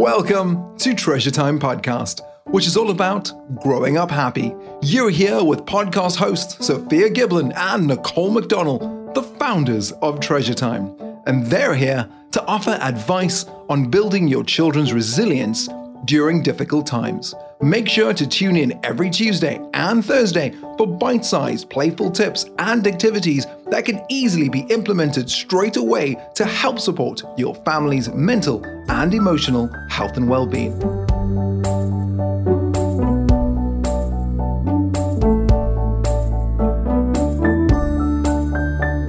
Welcome 0.00 0.78
to 0.78 0.94
Treasure 0.94 1.30
Time 1.30 1.60
Podcast, 1.60 2.22
which 2.46 2.66
is 2.66 2.74
all 2.74 2.88
about 2.88 3.30
growing 3.62 3.98
up 3.98 4.10
happy. 4.10 4.54
You're 4.80 5.10
here 5.10 5.44
with 5.44 5.66
podcast 5.66 6.16
hosts 6.16 6.66
Sophia 6.66 7.10
Giblin 7.10 7.54
and 7.54 7.86
Nicole 7.86 8.32
McDonnell, 8.32 9.12
the 9.12 9.22
founders 9.22 9.92
of 10.00 10.18
Treasure 10.18 10.54
Time. 10.54 10.96
And 11.26 11.44
they're 11.48 11.74
here 11.74 12.08
to 12.30 12.42
offer 12.46 12.78
advice 12.80 13.44
on 13.68 13.90
building 13.90 14.26
your 14.26 14.42
children's 14.42 14.94
resilience 14.94 15.68
during 16.06 16.42
difficult 16.42 16.86
times. 16.86 17.34
Make 17.62 17.90
sure 17.90 18.14
to 18.14 18.26
tune 18.26 18.56
in 18.56 18.80
every 18.82 19.10
Tuesday 19.10 19.60
and 19.74 20.02
Thursday 20.02 20.54
for 20.78 20.86
bite 20.86 21.26
sized 21.26 21.68
playful 21.68 22.10
tips 22.10 22.46
and 22.58 22.86
activities 22.86 23.46
that 23.66 23.84
can 23.84 24.02
easily 24.08 24.48
be 24.48 24.60
implemented 24.70 25.28
straight 25.28 25.76
away 25.76 26.16
to 26.36 26.46
help 26.46 26.78
support 26.78 27.22
your 27.36 27.54
family's 27.56 28.08
mental 28.14 28.64
and 28.88 29.12
emotional 29.12 29.70
health 29.90 30.16
and 30.16 30.26
well 30.26 30.46
being. 30.46 30.72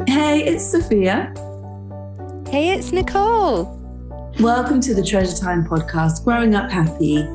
Hey, 0.07 0.43
it's 0.43 0.69
Sophia. 0.69 1.33
Hey, 2.49 2.73
it's 2.73 2.91
Nicole. 2.91 3.77
Welcome 4.41 4.81
to 4.81 4.93
the 4.93 5.05
Treasure 5.05 5.37
Time 5.37 5.65
podcast, 5.65 6.25
Growing 6.25 6.53
Up 6.53 6.69
Happy. 6.69 7.25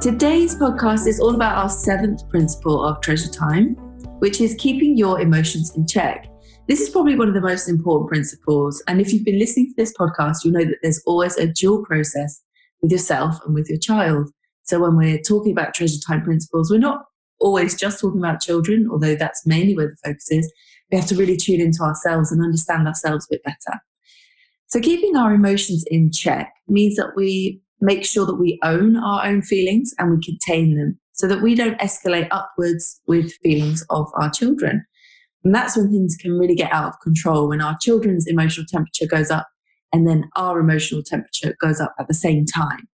Today's 0.00 0.54
podcast 0.54 1.06
is 1.06 1.18
all 1.18 1.34
about 1.34 1.56
our 1.56 1.70
seventh 1.70 2.28
principle 2.28 2.84
of 2.84 3.00
Treasure 3.00 3.30
Time, 3.30 3.74
which 4.18 4.40
is 4.40 4.54
keeping 4.58 4.98
your 4.98 5.20
emotions 5.20 5.74
in 5.76 5.86
check. 5.86 6.28
This 6.68 6.80
is 6.80 6.90
probably 6.90 7.16
one 7.16 7.28
of 7.28 7.34
the 7.34 7.40
most 7.40 7.68
important 7.68 8.08
principles. 8.08 8.82
And 8.86 9.00
if 9.00 9.12
you've 9.12 9.24
been 9.24 9.38
listening 9.38 9.68
to 9.68 9.74
this 9.76 9.94
podcast, 9.98 10.44
you'll 10.44 10.54
know 10.54 10.64
that 10.64 10.78
there's 10.82 11.02
always 11.06 11.36
a 11.38 11.46
dual 11.46 11.84
process 11.84 12.42
with 12.82 12.92
yourself 12.92 13.36
and 13.46 13.54
with 13.54 13.68
your 13.68 13.78
child. 13.78 14.30
So 14.64 14.80
when 14.80 14.96
we're 14.96 15.20
talking 15.20 15.52
about 15.52 15.74
Treasure 15.74 16.00
Time 16.06 16.22
principles, 16.22 16.70
we're 16.70 16.78
not 16.78 17.04
always 17.40 17.74
just 17.74 18.00
talking 18.00 18.20
about 18.20 18.40
children, 18.40 18.88
although 18.90 19.14
that's 19.14 19.46
mainly 19.46 19.76
where 19.76 19.88
the 19.88 19.96
focus 20.04 20.30
is. 20.30 20.52
We 20.90 20.98
have 20.98 21.06
to 21.08 21.16
really 21.16 21.36
tune 21.36 21.60
into 21.60 21.82
ourselves 21.82 22.30
and 22.30 22.42
understand 22.42 22.86
ourselves 22.86 23.26
a 23.26 23.34
bit 23.34 23.42
better. 23.42 23.80
So 24.66 24.80
keeping 24.80 25.16
our 25.16 25.32
emotions 25.32 25.84
in 25.88 26.10
check 26.10 26.52
means 26.68 26.96
that 26.96 27.12
we 27.16 27.60
make 27.80 28.04
sure 28.04 28.26
that 28.26 28.36
we 28.36 28.58
own 28.62 28.96
our 28.96 29.26
own 29.26 29.42
feelings 29.42 29.92
and 29.98 30.10
we 30.10 30.24
contain 30.24 30.76
them 30.76 30.98
so 31.12 31.28
that 31.28 31.42
we 31.42 31.54
don't 31.54 31.78
escalate 31.80 32.28
upwards 32.30 33.00
with 33.06 33.32
feelings 33.42 33.84
of 33.90 34.10
our 34.16 34.30
children. 34.30 34.84
And 35.44 35.54
that's 35.54 35.76
when 35.76 35.90
things 35.90 36.16
can 36.16 36.38
really 36.38 36.54
get 36.54 36.72
out 36.72 36.88
of 36.88 37.00
control, 37.00 37.48
when 37.48 37.60
our 37.60 37.76
children's 37.80 38.26
emotional 38.26 38.66
temperature 38.68 39.06
goes 39.06 39.30
up 39.30 39.46
and 39.92 40.08
then 40.08 40.28
our 40.34 40.58
emotional 40.58 41.02
temperature 41.02 41.54
goes 41.60 41.80
up 41.80 41.94
at 42.00 42.08
the 42.08 42.14
same 42.14 42.44
time. 42.46 42.88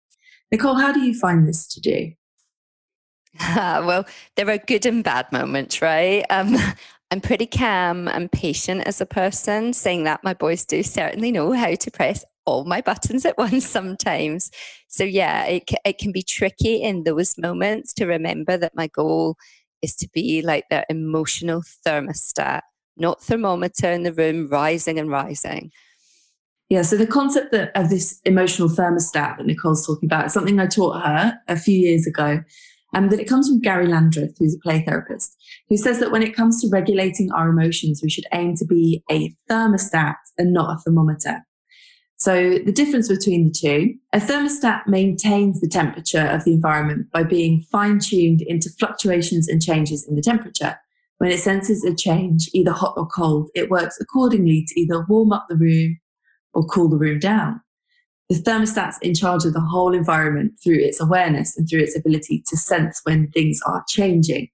Nicole, 0.52 0.74
how 0.74 0.92
do 0.92 1.00
you 1.00 1.18
find 1.18 1.46
this 1.46 1.66
to 1.68 1.80
do? 1.80 2.12
well, 3.56 4.04
there 4.36 4.50
are 4.50 4.58
good 4.58 4.84
and 4.84 5.04
bad 5.04 5.30
moments, 5.32 5.80
right? 5.80 6.24
Um, 6.30 6.56
I'm 7.12 7.20
pretty 7.20 7.46
calm 7.46 8.06
and 8.06 8.30
patient 8.30 8.82
as 8.86 9.00
a 9.00 9.06
person. 9.06 9.72
Saying 9.72 10.04
that, 10.04 10.22
my 10.22 10.34
boys 10.34 10.64
do 10.64 10.82
certainly 10.82 11.32
know 11.32 11.52
how 11.52 11.74
to 11.74 11.90
press 11.90 12.24
all 12.46 12.64
my 12.64 12.80
buttons 12.80 13.24
at 13.24 13.38
once 13.38 13.66
sometimes. 13.66 14.50
So, 14.88 15.04
yeah, 15.04 15.44
it, 15.44 15.70
it 15.84 15.98
can 15.98 16.12
be 16.12 16.22
tricky 16.22 16.82
in 16.82 17.04
those 17.04 17.36
moments 17.38 17.92
to 17.94 18.06
remember 18.06 18.56
that 18.56 18.74
my 18.74 18.86
goal 18.88 19.36
is 19.82 19.94
to 19.96 20.08
be 20.12 20.42
like 20.42 20.64
the 20.70 20.84
emotional 20.88 21.62
thermostat, 21.86 22.62
not 22.96 23.22
thermometer 23.22 23.90
in 23.90 24.02
the 24.02 24.12
room 24.12 24.48
rising 24.48 24.98
and 24.98 25.10
rising. 25.10 25.70
Yeah, 26.68 26.82
so 26.82 26.96
the 26.96 27.06
concept 27.06 27.50
that, 27.50 27.72
of 27.74 27.90
this 27.90 28.20
emotional 28.24 28.68
thermostat 28.68 29.38
that 29.38 29.46
Nicole's 29.46 29.84
talking 29.84 30.06
about 30.06 30.26
is 30.26 30.32
something 30.32 30.60
I 30.60 30.66
taught 30.66 31.02
her 31.04 31.38
a 31.48 31.56
few 31.56 31.76
years 31.78 32.06
ago. 32.06 32.42
And 32.92 33.10
that 33.10 33.20
it 33.20 33.28
comes 33.28 33.48
from 33.48 33.60
Gary 33.60 33.86
Landreth, 33.86 34.36
who's 34.38 34.56
a 34.56 34.58
play 34.58 34.82
therapist, 34.84 35.36
who 35.68 35.76
says 35.76 36.00
that 36.00 36.10
when 36.10 36.24
it 36.24 36.34
comes 36.34 36.60
to 36.60 36.68
regulating 36.72 37.30
our 37.30 37.48
emotions, 37.48 38.00
we 38.02 38.10
should 38.10 38.24
aim 38.32 38.56
to 38.56 38.64
be 38.64 39.02
a 39.10 39.32
thermostat 39.48 40.16
and 40.38 40.52
not 40.52 40.74
a 40.74 40.78
thermometer. 40.82 41.44
So 42.20 42.58
the 42.58 42.72
difference 42.72 43.08
between 43.08 43.46
the 43.46 43.50
two, 43.50 43.94
a 44.12 44.18
thermostat 44.18 44.86
maintains 44.86 45.60
the 45.60 45.68
temperature 45.68 46.26
of 46.26 46.44
the 46.44 46.52
environment 46.52 47.10
by 47.10 47.22
being 47.22 47.64
fine 47.72 47.98
tuned 47.98 48.42
into 48.42 48.68
fluctuations 48.78 49.48
and 49.48 49.62
changes 49.62 50.06
in 50.06 50.16
the 50.16 50.22
temperature. 50.22 50.78
When 51.16 51.30
it 51.30 51.40
senses 51.40 51.82
a 51.82 51.94
change, 51.94 52.50
either 52.52 52.72
hot 52.72 52.92
or 52.98 53.06
cold, 53.06 53.48
it 53.54 53.70
works 53.70 53.96
accordingly 54.02 54.66
to 54.68 54.80
either 54.80 55.06
warm 55.08 55.32
up 55.32 55.46
the 55.48 55.56
room 55.56 55.98
or 56.52 56.66
cool 56.66 56.90
the 56.90 56.98
room 56.98 57.20
down. 57.20 57.62
The 58.28 58.36
thermostat's 58.36 58.98
in 59.00 59.14
charge 59.14 59.46
of 59.46 59.54
the 59.54 59.60
whole 59.60 59.94
environment 59.94 60.52
through 60.62 60.78
its 60.78 61.00
awareness 61.00 61.56
and 61.56 61.66
through 61.68 61.80
its 61.80 61.96
ability 61.96 62.44
to 62.48 62.56
sense 62.56 63.00
when 63.04 63.30
things 63.30 63.60
are 63.66 63.82
changing. 63.88 64.48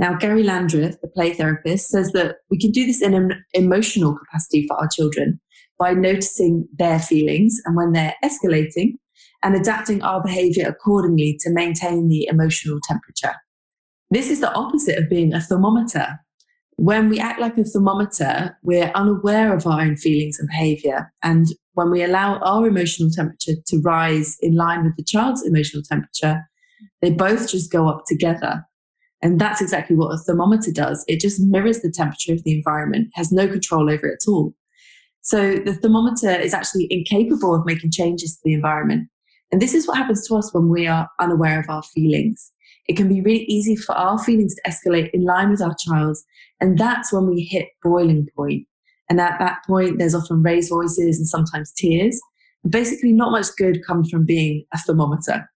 Now, 0.00 0.14
Gary 0.14 0.42
Landreth, 0.42 1.00
the 1.00 1.08
play 1.08 1.34
therapist, 1.34 1.88
says 1.88 2.10
that 2.12 2.36
we 2.50 2.58
can 2.58 2.72
do 2.72 2.84
this 2.84 3.00
in 3.00 3.14
an 3.14 3.44
emotional 3.54 4.18
capacity 4.18 4.66
for 4.66 4.76
our 4.80 4.88
children 4.88 5.40
by 5.80 5.94
noticing 5.94 6.68
their 6.78 7.00
feelings 7.00 7.60
and 7.64 7.74
when 7.74 7.92
they're 7.92 8.14
escalating 8.22 8.92
and 9.42 9.56
adapting 9.56 10.02
our 10.02 10.22
behavior 10.22 10.68
accordingly 10.68 11.38
to 11.40 11.50
maintain 11.50 12.08
the 12.08 12.28
emotional 12.30 12.78
temperature. 12.86 13.34
This 14.10 14.30
is 14.30 14.40
the 14.40 14.52
opposite 14.52 14.98
of 14.98 15.08
being 15.08 15.32
a 15.32 15.40
thermometer. 15.40 16.20
When 16.76 17.08
we 17.08 17.18
act 17.18 17.40
like 17.40 17.56
a 17.56 17.64
thermometer, 17.64 18.58
we're 18.62 18.92
unaware 18.94 19.54
of 19.56 19.66
our 19.66 19.80
own 19.80 19.96
feelings 19.96 20.38
and 20.38 20.48
behavior. 20.48 21.12
And 21.22 21.46
when 21.72 21.90
we 21.90 22.02
allow 22.02 22.38
our 22.40 22.66
emotional 22.66 23.10
temperature 23.10 23.54
to 23.66 23.80
rise 23.80 24.36
in 24.40 24.56
line 24.56 24.84
with 24.84 24.96
the 24.96 25.04
child's 25.04 25.46
emotional 25.46 25.82
temperature, 25.82 26.42
they 27.00 27.10
both 27.10 27.50
just 27.50 27.72
go 27.72 27.88
up 27.88 28.04
together. 28.06 28.64
And 29.22 29.38
that's 29.38 29.62
exactly 29.62 29.96
what 29.96 30.12
a 30.12 30.18
thermometer 30.18 30.72
does. 30.72 31.04
It 31.06 31.20
just 31.20 31.40
mirrors 31.40 31.80
the 31.80 31.90
temperature 31.90 32.32
of 32.32 32.42
the 32.44 32.56
environment, 32.56 33.08
has 33.14 33.32
no 33.32 33.48
control 33.48 33.90
over 33.90 34.06
it 34.08 34.22
at 34.22 34.28
all. 34.28 34.54
So 35.22 35.56
the 35.56 35.74
thermometer 35.74 36.30
is 36.30 36.54
actually 36.54 36.86
incapable 36.90 37.54
of 37.54 37.66
making 37.66 37.90
changes 37.90 38.34
to 38.34 38.40
the 38.44 38.54
environment. 38.54 39.08
And 39.52 39.60
this 39.60 39.74
is 39.74 39.86
what 39.86 39.98
happens 39.98 40.26
to 40.28 40.36
us 40.36 40.54
when 40.54 40.68
we 40.68 40.86
are 40.86 41.08
unaware 41.20 41.60
of 41.60 41.66
our 41.68 41.82
feelings. 41.82 42.52
It 42.88 42.96
can 42.96 43.08
be 43.08 43.20
really 43.20 43.44
easy 43.44 43.76
for 43.76 43.94
our 43.94 44.18
feelings 44.18 44.54
to 44.54 44.62
escalate 44.70 45.10
in 45.12 45.24
line 45.24 45.50
with 45.50 45.62
our 45.62 45.76
child's. 45.78 46.24
And 46.60 46.78
that's 46.78 47.12
when 47.12 47.26
we 47.26 47.42
hit 47.42 47.68
boiling 47.82 48.26
point. 48.36 48.66
And 49.08 49.20
at 49.20 49.38
that 49.40 49.58
point, 49.66 49.98
there's 49.98 50.14
often 50.14 50.42
raised 50.42 50.70
voices 50.70 51.18
and 51.18 51.28
sometimes 51.28 51.72
tears. 51.72 52.20
Basically, 52.68 53.12
not 53.12 53.32
much 53.32 53.46
good 53.58 53.84
comes 53.86 54.10
from 54.10 54.24
being 54.24 54.64
a 54.72 54.78
thermometer. 54.78 55.50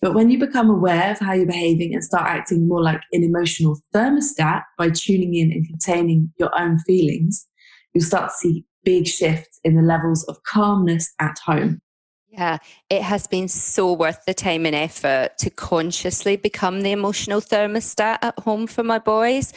But 0.00 0.14
when 0.14 0.30
you 0.30 0.38
become 0.38 0.70
aware 0.70 1.12
of 1.12 1.18
how 1.18 1.32
you're 1.32 1.46
behaving 1.46 1.94
and 1.94 2.04
start 2.04 2.28
acting 2.28 2.68
more 2.68 2.82
like 2.82 3.00
an 3.12 3.24
emotional 3.24 3.80
thermostat 3.94 4.62
by 4.78 4.90
tuning 4.90 5.34
in 5.34 5.50
and 5.50 5.66
containing 5.66 6.32
your 6.38 6.56
own 6.58 6.78
feelings, 6.80 7.46
you'll 7.94 8.04
start 8.04 8.30
to 8.30 8.36
see 8.36 8.64
big 8.86 9.06
shifts 9.06 9.60
in 9.64 9.74
the 9.74 9.82
levels 9.82 10.24
of 10.24 10.42
calmness 10.44 11.12
at 11.20 11.38
home. 11.44 11.80
Yeah, 12.28 12.58
it 12.88 13.02
has 13.02 13.26
been 13.26 13.48
so 13.48 13.92
worth 13.92 14.24
the 14.26 14.34
time 14.34 14.64
and 14.64 14.74
effort 14.74 15.36
to 15.38 15.50
consciously 15.50 16.36
become 16.36 16.82
the 16.82 16.92
emotional 16.92 17.40
thermostat 17.40 18.18
at 18.22 18.38
home 18.38 18.66
for 18.66 18.82
my 18.82 18.98
boys. 18.98 19.52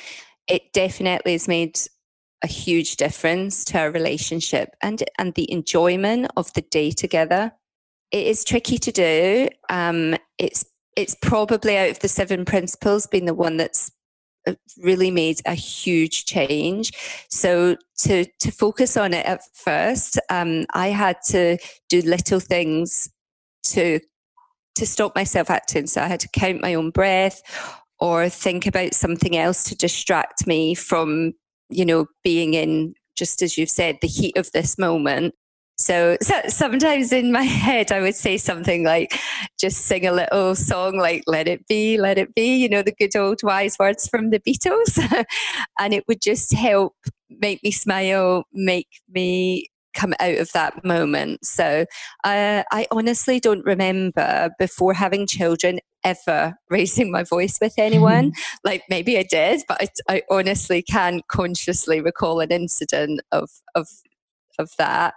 It 0.47 0.73
definitely 0.73 1.33
has 1.33 1.47
made 1.47 1.79
a 2.43 2.47
huge 2.47 2.95
difference 2.95 3.65
to 3.65 3.79
our 3.79 3.91
relationship 3.91 4.75
and 4.81 5.03
and 5.17 5.33
the 5.33 5.51
enjoyment 5.51 6.31
of 6.37 6.51
the 6.53 6.61
day 6.61 6.91
together. 6.91 7.51
It 8.11 8.27
is 8.27 8.43
tricky 8.43 8.77
to 8.77 8.91
do. 8.91 9.49
Um, 9.69 10.15
it's 10.37 10.65
it's 10.95 11.15
probably 11.21 11.77
out 11.77 11.91
of 11.91 11.99
the 11.99 12.07
seven 12.07 12.45
principles 12.45 13.07
been 13.07 13.25
the 13.25 13.33
one 13.33 13.57
that's 13.57 13.91
really 14.77 15.11
made 15.11 15.41
a 15.45 15.53
huge 15.53 16.25
change. 16.25 16.91
So 17.29 17.75
to 17.99 18.25
to 18.25 18.51
focus 18.51 18.97
on 18.97 19.13
it 19.13 19.25
at 19.25 19.41
first, 19.53 20.19
um, 20.29 20.65
I 20.73 20.87
had 20.87 21.17
to 21.27 21.57
do 21.89 22.01
little 22.01 22.39
things 22.39 23.09
to 23.63 23.99
to 24.75 24.85
stop 24.85 25.15
myself 25.15 25.49
acting. 25.49 25.87
So 25.87 26.01
I 26.01 26.07
had 26.07 26.19
to 26.21 26.29
count 26.29 26.61
my 26.61 26.73
own 26.73 26.91
breath 26.91 27.41
or 27.99 28.29
think 28.29 28.65
about 28.65 28.93
something 28.93 29.35
else 29.35 29.63
to 29.65 29.75
distract 29.75 30.47
me 30.47 30.73
from, 30.73 31.33
you 31.69 31.85
know, 31.85 32.07
being 32.23 32.53
in 32.53 32.93
just 33.19 33.41
as 33.41 33.57
you've 33.57 33.69
said, 33.69 33.97
the 34.01 34.07
heat 34.07 34.37
of 34.37 34.49
this 34.53 34.79
moment. 34.79 35.35
So, 35.79 36.17
so, 36.21 36.41
sometimes 36.49 37.13
in 37.13 37.31
my 37.31 37.43
head, 37.65 37.93
I 37.93 38.01
would 38.01 38.15
say 38.15 38.37
something 38.37 38.83
like, 38.83 39.17
just 39.57 39.85
sing 39.85 40.05
a 40.05 40.11
little 40.11 40.53
song 40.53 40.97
like 40.97 41.23
Let 41.25 41.47
It 41.47 41.65
Be, 41.67 41.97
Let 41.97 42.17
It 42.17 42.35
Be, 42.35 42.57
you 42.57 42.67
know, 42.67 42.81
the 42.81 42.91
good 42.91 43.15
old 43.15 43.39
wise 43.43 43.77
words 43.79 44.07
from 44.07 44.29
the 44.29 44.41
Beatles. 44.41 44.99
and 45.79 45.93
it 45.93 46.03
would 46.09 46.21
just 46.21 46.53
help 46.53 46.95
make 47.29 47.63
me 47.63 47.71
smile, 47.71 48.43
make 48.51 48.89
me 49.07 49.69
come 49.93 50.13
out 50.19 50.37
of 50.37 50.51
that 50.51 50.83
moment. 50.83 51.45
So 51.45 51.85
uh, 52.25 52.63
I 52.71 52.85
honestly 52.91 53.39
don't 53.39 53.65
remember 53.65 54.49
before 54.59 54.93
having 54.93 55.27
children 55.27 55.79
ever 56.03 56.55
raising 56.69 57.09
my 57.09 57.23
voice 57.23 57.57
with 57.61 57.75
anyone. 57.77 58.33
like 58.65 58.83
maybe 58.89 59.17
I 59.17 59.23
did, 59.23 59.61
but 59.67 59.81
I, 59.81 59.87
I 60.09 60.21
honestly 60.29 60.81
can't 60.81 61.25
consciously 61.29 62.01
recall 62.01 62.41
an 62.41 62.51
incident 62.51 63.21
of, 63.31 63.49
of, 63.75 63.87
of 64.59 64.71
that. 64.77 65.13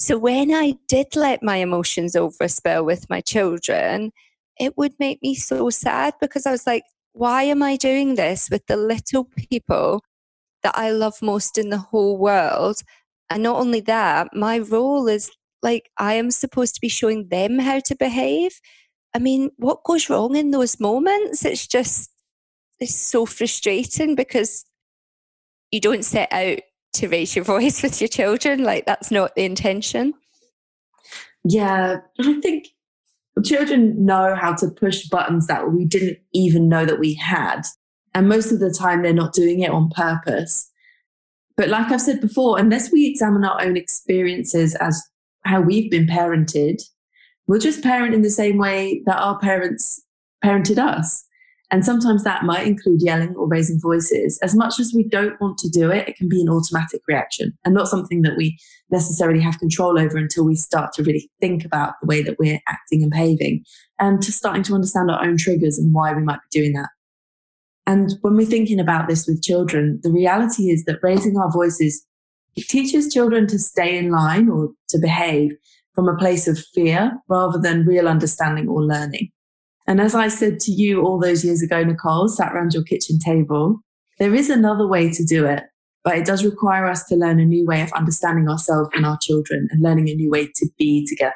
So 0.00 0.16
when 0.16 0.50
I 0.50 0.78
did 0.88 1.14
let 1.14 1.42
my 1.42 1.56
emotions 1.56 2.14
overspill 2.14 2.86
with 2.86 3.10
my 3.10 3.20
children, 3.20 4.12
it 4.58 4.78
would 4.78 4.94
make 4.98 5.22
me 5.22 5.34
so 5.34 5.68
sad 5.68 6.14
because 6.22 6.46
I 6.46 6.52
was 6.52 6.66
like, 6.66 6.84
why 7.12 7.42
am 7.42 7.62
I 7.62 7.76
doing 7.76 8.14
this 8.14 8.48
with 8.48 8.66
the 8.66 8.78
little 8.78 9.24
people 9.26 10.02
that 10.62 10.72
I 10.74 10.90
love 10.90 11.20
most 11.20 11.58
in 11.58 11.68
the 11.68 11.76
whole 11.76 12.16
world? 12.16 12.80
And 13.28 13.42
not 13.42 13.60
only 13.60 13.80
that, 13.80 14.28
my 14.34 14.60
role 14.60 15.06
is 15.06 15.30
like 15.62 15.90
I 15.98 16.14
am 16.14 16.30
supposed 16.30 16.76
to 16.76 16.80
be 16.80 16.88
showing 16.88 17.28
them 17.28 17.58
how 17.58 17.80
to 17.80 17.94
behave. 17.94 18.58
I 19.14 19.18
mean, 19.18 19.50
what 19.58 19.84
goes 19.84 20.08
wrong 20.08 20.34
in 20.34 20.50
those 20.50 20.80
moments? 20.80 21.44
It's 21.44 21.66
just, 21.66 22.10
it's 22.78 22.94
so 22.94 23.26
frustrating 23.26 24.14
because 24.14 24.64
you 25.70 25.78
don't 25.78 26.06
set 26.06 26.32
out 26.32 26.60
to 26.94 27.08
raise 27.08 27.36
your 27.36 27.44
voice 27.44 27.82
with 27.82 28.00
your 28.00 28.08
children. 28.08 28.62
Like, 28.62 28.86
that's 28.86 29.10
not 29.10 29.34
the 29.34 29.44
intention. 29.44 30.14
Yeah. 31.44 32.00
I 32.20 32.40
think 32.40 32.68
children 33.44 34.04
know 34.04 34.34
how 34.34 34.54
to 34.56 34.68
push 34.68 35.08
buttons 35.08 35.46
that 35.46 35.72
we 35.72 35.84
didn't 35.84 36.18
even 36.32 36.68
know 36.68 36.84
that 36.84 36.98
we 36.98 37.14
had. 37.14 37.62
And 38.14 38.28
most 38.28 38.52
of 38.52 38.58
the 38.60 38.70
time, 38.70 39.02
they're 39.02 39.12
not 39.12 39.32
doing 39.32 39.60
it 39.60 39.70
on 39.70 39.90
purpose. 39.90 40.68
But 41.56 41.68
like 41.68 41.90
I've 41.90 42.00
said 42.00 42.20
before, 42.20 42.58
unless 42.58 42.90
we 42.90 43.06
examine 43.06 43.44
our 43.44 43.60
own 43.62 43.76
experiences 43.76 44.74
as 44.76 45.02
how 45.44 45.60
we've 45.60 45.90
been 45.90 46.06
parented, 46.06 46.82
we'll 47.46 47.60
just 47.60 47.82
parent 47.82 48.14
in 48.14 48.22
the 48.22 48.30
same 48.30 48.58
way 48.58 49.02
that 49.06 49.18
our 49.18 49.38
parents 49.38 50.02
parented 50.44 50.78
us. 50.78 51.24
And 51.72 51.84
sometimes 51.84 52.24
that 52.24 52.44
might 52.44 52.66
include 52.66 53.00
yelling 53.00 53.34
or 53.36 53.46
raising 53.46 53.80
voices. 53.80 54.38
As 54.42 54.56
much 54.56 54.80
as 54.80 54.92
we 54.92 55.04
don't 55.04 55.40
want 55.40 55.56
to 55.58 55.68
do 55.68 55.90
it, 55.90 56.08
it 56.08 56.16
can 56.16 56.28
be 56.28 56.40
an 56.40 56.48
automatic 56.48 57.00
reaction 57.06 57.56
and 57.64 57.74
not 57.74 57.86
something 57.86 58.22
that 58.22 58.36
we 58.36 58.58
necessarily 58.90 59.40
have 59.40 59.58
control 59.60 59.98
over 59.98 60.16
until 60.16 60.44
we 60.44 60.56
start 60.56 60.92
to 60.94 61.04
really 61.04 61.30
think 61.40 61.64
about 61.64 61.94
the 62.00 62.08
way 62.08 62.22
that 62.22 62.38
we're 62.40 62.60
acting 62.68 63.02
and 63.02 63.12
behaving 63.12 63.64
and 64.00 64.20
to 64.22 64.32
starting 64.32 64.64
to 64.64 64.74
understand 64.74 65.10
our 65.10 65.24
own 65.24 65.36
triggers 65.36 65.78
and 65.78 65.94
why 65.94 66.12
we 66.12 66.22
might 66.22 66.40
be 66.50 66.60
doing 66.60 66.72
that. 66.72 66.88
And 67.86 68.14
when 68.22 68.36
we're 68.36 68.46
thinking 68.46 68.80
about 68.80 69.08
this 69.08 69.26
with 69.26 69.42
children, 69.42 70.00
the 70.02 70.12
reality 70.12 70.70
is 70.70 70.84
that 70.84 70.98
raising 71.02 71.36
our 71.36 71.50
voices 71.52 72.04
teaches 72.56 73.12
children 73.12 73.46
to 73.46 73.58
stay 73.58 73.96
in 73.96 74.10
line 74.10 74.48
or 74.48 74.70
to 74.88 74.98
behave 74.98 75.52
from 75.94 76.08
a 76.08 76.16
place 76.16 76.48
of 76.48 76.58
fear 76.74 77.12
rather 77.28 77.58
than 77.58 77.86
real 77.86 78.08
understanding 78.08 78.68
or 78.68 78.82
learning. 78.82 79.30
And 79.90 80.00
as 80.00 80.14
I 80.14 80.28
said 80.28 80.60
to 80.60 80.70
you 80.70 81.02
all 81.02 81.18
those 81.18 81.44
years 81.44 81.62
ago, 81.62 81.82
Nicole, 81.82 82.28
sat 82.28 82.52
around 82.52 82.74
your 82.74 82.84
kitchen 82.84 83.18
table, 83.18 83.80
there 84.20 84.32
is 84.32 84.48
another 84.48 84.86
way 84.86 85.10
to 85.10 85.24
do 85.24 85.46
it, 85.46 85.64
but 86.04 86.16
it 86.16 86.24
does 86.24 86.44
require 86.44 86.86
us 86.86 87.02
to 87.06 87.16
learn 87.16 87.40
a 87.40 87.44
new 87.44 87.66
way 87.66 87.82
of 87.82 87.92
understanding 87.94 88.48
ourselves 88.48 88.90
and 88.94 89.04
our 89.04 89.18
children 89.20 89.66
and 89.72 89.82
learning 89.82 90.08
a 90.08 90.14
new 90.14 90.30
way 90.30 90.46
to 90.46 90.68
be 90.78 91.04
together. 91.08 91.34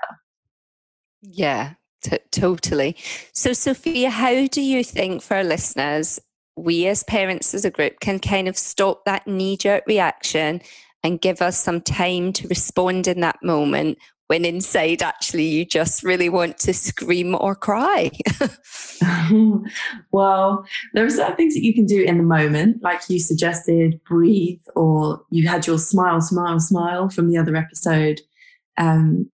Yeah, 1.20 1.72
t- 2.04 2.20
totally. 2.30 2.96
So, 3.32 3.54
Sophia, 3.54 4.08
how 4.08 4.46
do 4.46 4.62
you 4.62 4.84
think 4.84 5.22
for 5.22 5.38
our 5.38 5.42
listeners, 5.42 6.20
we 6.54 6.86
as 6.86 7.02
parents 7.02 7.54
as 7.54 7.64
a 7.64 7.72
group 7.72 7.98
can 7.98 8.20
kind 8.20 8.46
of 8.46 8.56
stop 8.56 9.04
that 9.04 9.26
knee 9.26 9.56
jerk 9.56 9.82
reaction 9.88 10.62
and 11.02 11.20
give 11.20 11.42
us 11.42 11.60
some 11.60 11.80
time 11.80 12.32
to 12.34 12.46
respond 12.46 13.08
in 13.08 13.18
that 13.18 13.42
moment 13.42 13.98
when 14.28 14.44
inside 14.44 15.02
actually 15.02 15.44
you 15.44 15.64
just 15.64 16.02
really 16.02 16.28
want 16.28 16.58
to 16.58 16.72
scream 16.72 17.36
or 17.38 17.54
cry? 17.54 18.10
well, 20.12 20.64
there 20.94 21.04
are 21.04 21.10
certain 21.10 21.36
things 21.36 21.54
that 21.54 21.64
you 21.64 21.74
can 21.74 21.86
do 21.86 22.02
in 22.02 22.16
the 22.16 22.24
moment, 22.24 22.82
like 22.82 23.00
you 23.08 23.18
suggested, 23.18 24.00
breathe, 24.04 24.62
or 24.74 25.22
you 25.30 25.46
had 25.46 25.66
your 25.66 25.78
smile, 25.78 26.20
smile, 26.20 26.58
smile 26.58 27.08
from 27.08 27.30
the 27.30 27.36
other 27.36 27.54
episode. 27.54 28.20
Um, 28.78 29.30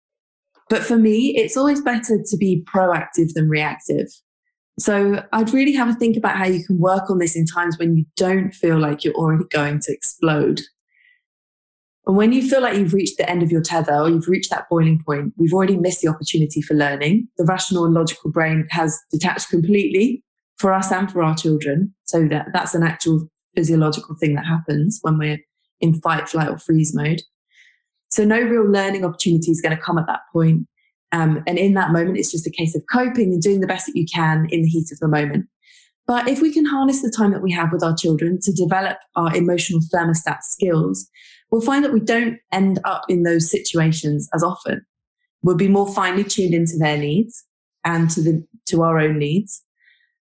but 0.70 0.84
for 0.84 0.98
me, 0.98 1.36
it's 1.38 1.58
always 1.58 1.82
better 1.82 2.20
to 2.24 2.38
be 2.38 2.64
proactive 2.72 3.34
than 3.34 3.50
reactive. 3.50 4.08
So 4.80 5.24
I'd 5.34 5.54
really 5.54 5.74
have 5.74 5.90
a 5.90 5.94
think 5.94 6.16
about 6.16 6.38
how 6.38 6.46
you 6.46 6.64
can 6.66 6.80
work 6.80 7.10
on 7.10 7.18
this 7.18 7.36
in 7.36 7.46
times 7.46 7.78
when 7.78 7.98
you 7.98 8.06
don't 8.16 8.52
feel 8.54 8.80
like 8.80 9.04
you're 9.04 9.14
already 9.14 9.44
going 9.52 9.80
to 9.82 9.92
explode. 9.92 10.62
And 12.10 12.18
when 12.18 12.32
you 12.32 12.42
feel 12.42 12.62
like 12.62 12.76
you've 12.76 12.96
reached 12.96 13.18
the 13.18 13.30
end 13.30 13.44
of 13.44 13.52
your 13.52 13.62
tether 13.62 13.94
or 13.94 14.10
you've 14.10 14.28
reached 14.28 14.50
that 14.50 14.68
boiling 14.68 15.00
point, 15.00 15.32
we've 15.38 15.54
already 15.54 15.78
missed 15.78 16.02
the 16.02 16.08
opportunity 16.08 16.60
for 16.60 16.74
learning. 16.74 17.28
The 17.38 17.46
rational 17.46 17.86
and 17.86 17.94
logical 17.94 18.32
brain 18.32 18.66
has 18.72 19.00
detached 19.12 19.50
completely 19.50 20.24
for 20.58 20.74
us 20.74 20.92
and 20.92 21.12
for 21.12 21.22
our 21.22 21.36
children. 21.36 21.94
So 22.06 22.28
that 22.30 22.48
that's 22.52 22.74
an 22.74 22.82
actual 22.82 23.30
physiological 23.56 24.16
thing 24.16 24.34
that 24.34 24.48
happens 24.48 24.98
when 25.04 25.20
we're 25.20 25.38
in 25.82 26.02
fight, 26.02 26.28
flight, 26.28 26.50
or 26.50 26.58
freeze 26.58 26.96
mode. 26.96 27.22
So 28.10 28.26
no 28.26 28.42
real 28.42 28.66
learning 28.68 29.06
opportunity 29.06 29.52
is 29.52 29.62
going 29.62 29.78
to 29.78 29.82
come 29.82 30.00
at 30.00 30.08
that 30.08 30.22
point. 30.34 30.66
Um, 31.12 31.44
and 31.46 31.60
in 31.60 31.76
that 31.76 31.92
moment, 31.92 32.18
it's 32.18 32.32
just 32.32 32.48
a 32.48 32.52
case 32.52 32.74
of 32.74 32.82
coping 32.92 33.34
and 33.34 33.42
doing 33.42 33.60
the 33.60 33.68
best 33.68 33.86
that 33.86 33.96
you 33.96 34.08
can 34.12 34.48
in 34.50 34.64
the 34.64 34.68
heat 34.68 34.92
of 34.92 34.98
the 34.98 35.08
moment. 35.08 35.46
But 36.08 36.28
if 36.28 36.42
we 36.42 36.52
can 36.52 36.66
harness 36.66 37.04
the 37.04 37.14
time 37.16 37.34
that 37.34 37.44
we 37.44 37.52
have 37.52 37.72
with 37.72 37.84
our 37.84 37.96
children 37.96 38.40
to 38.42 38.52
develop 38.52 38.98
our 39.16 39.32
emotional 39.36 39.80
thermostat 39.94 40.42
skills, 40.42 41.08
we'll 41.52 41.62
find 41.62 41.84
that 41.84 41.94
we 41.94 42.00
don't 42.00 42.40
end 42.52 42.80
up 42.86 43.04
in 43.10 43.24
those 43.24 43.50
situations 43.50 44.30
as 44.34 44.44
often. 44.44 44.86
We'll 45.42 45.56
be 45.56 45.68
more 45.68 45.92
finely 45.92 46.24
tuned 46.24 46.54
into 46.54 46.78
their 46.78 46.98
needs 46.98 47.46
and 47.86 48.10
to 48.12 48.22
the 48.22 48.46
to 48.68 48.84
our 48.84 49.00
own 49.00 49.18
needs 49.18 49.64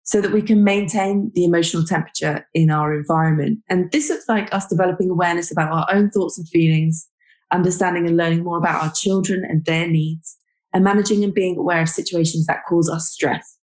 so 0.04 0.22
that 0.22 0.32
we 0.32 0.42
can 0.42 0.64
maintain 0.64 1.32
the 1.36 1.46
emotional 1.46 1.84
temperature 1.84 2.48
in 2.56 2.72
our 2.72 2.96
environment. 2.96 3.60
And 3.70 3.92
this 3.92 4.10
looks 4.10 4.28
like 4.28 4.52
us 4.54 4.68
developing 4.68 5.10
awareness 5.10 5.52
about 5.52 5.72
our 5.72 5.96
own 5.96 6.10
thoughts 6.10 6.38
and 6.38 6.48
feelings, 6.50 7.08
understanding 7.52 8.08
and 8.08 8.18
learning 8.18 8.44
more 8.44 8.58
about 8.58 8.82
our 8.82 8.92
children 8.92 9.46
and 9.48 9.64
their 9.66 9.88
needs, 9.88 10.36
and 10.74 10.84
managing 10.84 11.24
and 11.24 11.34
being 11.34 11.58
aware 11.58 11.82
of 11.82 11.90
situations 11.90 12.48
that 12.48 12.66
cause 12.68 12.90
us 12.90 13.12
stress. 13.12 13.59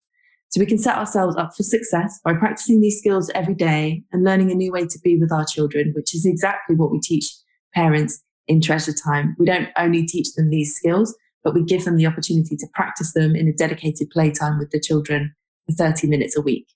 So 0.51 0.59
we 0.59 0.65
can 0.65 0.77
set 0.77 0.97
ourselves 0.97 1.37
up 1.37 1.55
for 1.55 1.63
success 1.63 2.19
by 2.25 2.33
practicing 2.33 2.81
these 2.81 2.99
skills 2.99 3.31
every 3.33 3.53
day 3.53 4.03
and 4.11 4.25
learning 4.25 4.51
a 4.51 4.55
new 4.55 4.71
way 4.71 4.85
to 4.85 4.99
be 4.99 5.17
with 5.17 5.31
our 5.31 5.45
children, 5.45 5.93
which 5.95 6.13
is 6.13 6.25
exactly 6.25 6.75
what 6.75 6.91
we 6.91 6.99
teach 6.99 7.33
parents 7.73 8.21
in 8.47 8.59
Treasure 8.59 8.91
Time. 8.91 9.33
We 9.39 9.45
don't 9.45 9.69
only 9.77 10.05
teach 10.05 10.33
them 10.33 10.49
these 10.49 10.75
skills, 10.75 11.15
but 11.41 11.53
we 11.53 11.63
give 11.63 11.85
them 11.85 11.95
the 11.95 12.05
opportunity 12.05 12.57
to 12.57 12.67
practice 12.73 13.13
them 13.13 13.33
in 13.33 13.47
a 13.47 13.53
dedicated 13.53 14.09
playtime 14.09 14.59
with 14.59 14.71
the 14.71 14.79
children 14.79 15.33
for 15.67 15.73
30 15.73 16.07
minutes 16.07 16.35
a 16.37 16.41
week. 16.41 16.67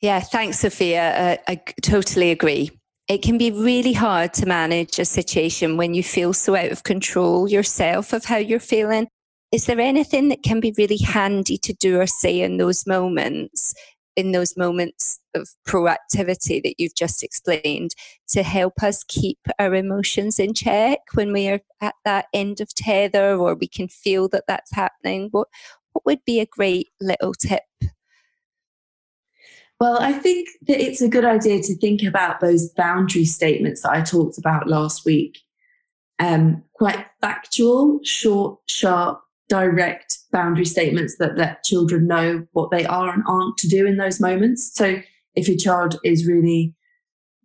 Yeah, 0.00 0.20
thanks, 0.20 0.60
Sophia. 0.60 1.32
Uh, 1.32 1.36
I 1.48 1.62
totally 1.82 2.30
agree. 2.30 2.70
It 3.08 3.22
can 3.22 3.36
be 3.36 3.50
really 3.50 3.92
hard 3.92 4.32
to 4.34 4.46
manage 4.46 5.00
a 5.00 5.04
situation 5.04 5.76
when 5.76 5.94
you 5.94 6.04
feel 6.04 6.32
so 6.32 6.54
out 6.54 6.70
of 6.70 6.84
control 6.84 7.50
yourself 7.50 8.12
of 8.12 8.26
how 8.26 8.36
you're 8.36 8.60
feeling. 8.60 9.08
Is 9.52 9.66
there 9.66 9.80
anything 9.80 10.28
that 10.28 10.42
can 10.42 10.60
be 10.60 10.74
really 10.78 10.98
handy 10.98 11.58
to 11.58 11.72
do 11.72 12.00
or 12.00 12.06
say 12.06 12.40
in 12.40 12.56
those 12.56 12.86
moments 12.86 13.74
in 14.16 14.32
those 14.32 14.56
moments 14.56 15.20
of 15.34 15.48
proactivity 15.66 16.62
that 16.62 16.74
you've 16.78 16.94
just 16.94 17.22
explained 17.22 17.92
to 18.28 18.42
help 18.42 18.82
us 18.82 19.04
keep 19.04 19.38
our 19.58 19.74
emotions 19.74 20.38
in 20.38 20.52
check 20.52 20.98
when 21.14 21.32
we 21.32 21.48
are 21.48 21.60
at 21.80 21.94
that 22.04 22.26
end 22.34 22.60
of 22.60 22.74
tether 22.74 23.36
or 23.36 23.54
we 23.54 23.68
can 23.68 23.88
feel 23.88 24.28
that 24.28 24.44
that's 24.46 24.74
happening 24.74 25.28
what 25.30 25.48
what 25.92 26.04
would 26.04 26.24
be 26.24 26.40
a 26.40 26.46
great 26.46 26.88
little 27.00 27.32
tip 27.34 27.62
well, 29.80 29.96
I 29.98 30.12
think 30.12 30.46
that 30.66 30.78
it's 30.78 31.00
a 31.00 31.08
good 31.08 31.24
idea 31.24 31.62
to 31.62 31.74
think 31.78 32.02
about 32.02 32.40
those 32.40 32.68
boundary 32.68 33.24
statements 33.24 33.80
that 33.80 33.92
I 33.92 34.02
talked 34.02 34.36
about 34.36 34.68
last 34.68 35.06
week. 35.06 35.38
Um, 36.18 36.62
quite 36.74 37.06
factual, 37.22 37.98
short, 38.04 38.58
sharp, 38.68 39.22
direct 39.50 40.18
boundary 40.32 40.64
statements 40.64 41.16
that 41.18 41.36
let 41.36 41.64
children 41.64 42.06
know 42.06 42.46
what 42.52 42.70
they 42.70 42.86
are 42.86 43.12
and 43.12 43.22
aren't 43.26 43.58
to 43.58 43.68
do 43.68 43.84
in 43.84 43.98
those 43.98 44.20
moments. 44.20 44.70
So 44.74 45.02
if 45.34 45.48
your 45.48 45.58
child 45.58 45.98
is 46.04 46.26
really 46.26 46.74